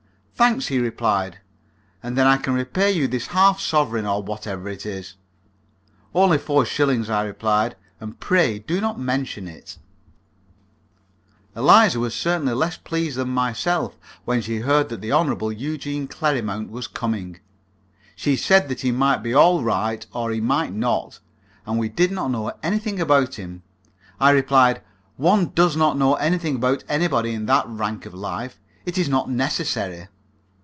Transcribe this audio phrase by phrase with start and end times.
[0.33, 1.37] "Thanks," he replied,
[2.01, 5.13] "and then I can repay you this half sovereign, or whatever it is."
[6.15, 9.77] "Only four shillings," I replied, "and pray do not mention it."
[11.53, 13.95] [Illustration: The Gentleman of Title.] Eliza was certainly less pleased than myself
[14.25, 15.49] when she heard that the Hon.
[15.55, 17.39] Eugene Clerrimount was coming.
[18.15, 21.19] She said that he might be all right, or he might not,
[21.67, 23.61] and we did not know anything about him.
[24.19, 24.81] I replied:
[25.17, 28.59] "One does not know anything about anybody in that rank of life.
[28.87, 30.07] It is not necessary."